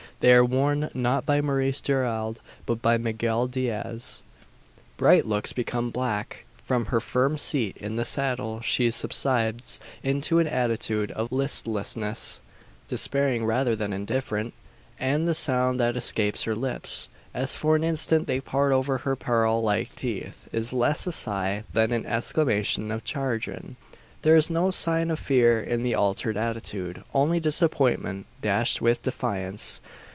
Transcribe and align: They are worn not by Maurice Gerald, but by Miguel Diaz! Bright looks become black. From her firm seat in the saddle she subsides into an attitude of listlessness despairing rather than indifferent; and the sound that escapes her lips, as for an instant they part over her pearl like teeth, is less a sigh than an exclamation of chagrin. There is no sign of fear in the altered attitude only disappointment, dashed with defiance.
They 0.21 0.33
are 0.35 0.45
worn 0.45 0.91
not 0.93 1.25
by 1.25 1.41
Maurice 1.41 1.81
Gerald, 1.81 2.41
but 2.67 2.79
by 2.79 2.99
Miguel 2.99 3.47
Diaz! 3.47 4.21
Bright 4.95 5.25
looks 5.25 5.51
become 5.51 5.89
black. 5.89 6.45
From 6.63 6.85
her 6.85 7.01
firm 7.01 7.39
seat 7.39 7.75
in 7.77 7.95
the 7.95 8.05
saddle 8.05 8.61
she 8.61 8.91
subsides 8.91 9.79
into 10.03 10.37
an 10.37 10.45
attitude 10.45 11.09
of 11.13 11.31
listlessness 11.31 12.39
despairing 12.87 13.45
rather 13.47 13.75
than 13.75 13.91
indifferent; 13.93 14.53
and 14.99 15.27
the 15.27 15.33
sound 15.33 15.79
that 15.79 15.97
escapes 15.97 16.43
her 16.43 16.53
lips, 16.53 17.09
as 17.33 17.55
for 17.55 17.75
an 17.75 17.83
instant 17.83 18.27
they 18.27 18.39
part 18.39 18.71
over 18.73 18.99
her 18.99 19.15
pearl 19.15 19.59
like 19.63 19.95
teeth, 19.95 20.47
is 20.51 20.71
less 20.71 21.07
a 21.07 21.11
sigh 21.11 21.63
than 21.73 21.91
an 21.91 22.05
exclamation 22.05 22.91
of 22.91 23.01
chagrin. 23.03 23.75
There 24.21 24.35
is 24.35 24.51
no 24.51 24.69
sign 24.69 25.09
of 25.09 25.17
fear 25.17 25.59
in 25.59 25.81
the 25.81 25.95
altered 25.95 26.37
attitude 26.37 27.03
only 27.11 27.39
disappointment, 27.39 28.27
dashed 28.39 28.83
with 28.83 29.01
defiance. 29.01 29.81